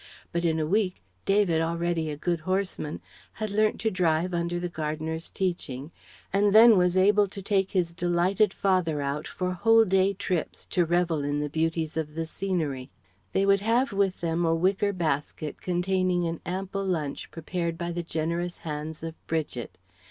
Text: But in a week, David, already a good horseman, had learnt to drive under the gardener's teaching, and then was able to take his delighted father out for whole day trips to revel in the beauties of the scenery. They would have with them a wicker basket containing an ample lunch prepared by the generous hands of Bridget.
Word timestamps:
But 0.31 0.45
in 0.45 0.59
a 0.59 0.65
week, 0.65 1.03
David, 1.25 1.61
already 1.61 2.09
a 2.09 2.17
good 2.17 2.39
horseman, 2.39 3.01
had 3.33 3.51
learnt 3.51 3.79
to 3.81 3.91
drive 3.91 4.33
under 4.33 4.59
the 4.59 4.67
gardener's 4.67 5.29
teaching, 5.29 5.91
and 6.33 6.53
then 6.55 6.75
was 6.75 6.97
able 6.97 7.27
to 7.27 7.39
take 7.39 7.69
his 7.69 7.93
delighted 7.93 8.51
father 8.51 8.99
out 9.03 9.27
for 9.27 9.51
whole 9.51 9.85
day 9.85 10.15
trips 10.15 10.65
to 10.71 10.85
revel 10.85 11.23
in 11.23 11.39
the 11.39 11.49
beauties 11.49 11.97
of 11.97 12.15
the 12.15 12.25
scenery. 12.25 12.89
They 13.31 13.45
would 13.45 13.61
have 13.61 13.93
with 13.93 14.21
them 14.21 14.43
a 14.43 14.55
wicker 14.55 14.91
basket 14.91 15.61
containing 15.61 16.25
an 16.25 16.41
ample 16.47 16.83
lunch 16.83 17.29
prepared 17.29 17.77
by 17.77 17.91
the 17.91 18.01
generous 18.01 18.57
hands 18.57 19.03
of 19.03 19.13
Bridget. 19.27 19.77